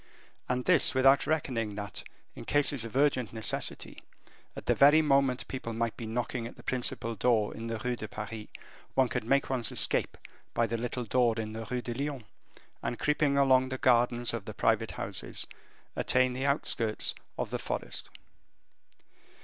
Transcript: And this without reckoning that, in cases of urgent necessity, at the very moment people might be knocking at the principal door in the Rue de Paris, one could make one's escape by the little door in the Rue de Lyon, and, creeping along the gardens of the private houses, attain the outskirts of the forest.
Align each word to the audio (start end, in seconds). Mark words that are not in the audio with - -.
And 0.49 0.65
this 0.65 0.95
without 0.95 1.27
reckoning 1.27 1.75
that, 1.75 2.01
in 2.33 2.43
cases 2.43 2.83
of 2.83 2.95
urgent 2.97 3.31
necessity, 3.33 4.01
at 4.55 4.65
the 4.65 4.73
very 4.73 5.03
moment 5.03 5.47
people 5.47 5.73
might 5.73 5.95
be 5.95 6.07
knocking 6.07 6.47
at 6.47 6.55
the 6.55 6.63
principal 6.63 7.13
door 7.13 7.53
in 7.53 7.67
the 7.67 7.77
Rue 7.77 7.95
de 7.95 8.07
Paris, 8.07 8.47
one 8.95 9.09
could 9.09 9.23
make 9.23 9.47
one's 9.47 9.71
escape 9.71 10.17
by 10.55 10.65
the 10.65 10.75
little 10.75 11.03
door 11.05 11.35
in 11.37 11.53
the 11.53 11.67
Rue 11.69 11.83
de 11.83 11.93
Lyon, 11.93 12.23
and, 12.81 12.97
creeping 12.97 13.37
along 13.37 13.69
the 13.69 13.77
gardens 13.77 14.33
of 14.33 14.45
the 14.45 14.55
private 14.55 14.93
houses, 14.93 15.45
attain 15.95 16.33
the 16.33 16.47
outskirts 16.47 17.13
of 17.37 17.51
the 17.51 17.59
forest. 17.59 18.09